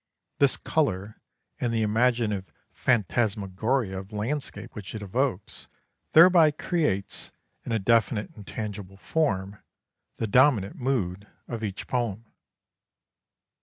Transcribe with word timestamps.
This 0.39 0.57
colour, 0.57 1.21
and 1.59 1.71
the 1.71 1.83
imaginative 1.83 2.51
phantasmagoria 2.71 3.99
of 3.99 4.11
landscape 4.11 4.73
which 4.73 4.95
it 4.95 5.03
evokes, 5.03 5.67
thereby 6.13 6.49
creates, 6.49 7.31
in 7.67 7.71
a 7.71 7.77
definite 7.77 8.35
and 8.35 8.47
tangible 8.47 8.97
form, 8.97 9.57
the 10.17 10.25
dominant 10.25 10.77
mood 10.77 11.27
of 11.47 11.63
each 11.63 11.85
poem. 11.85 12.25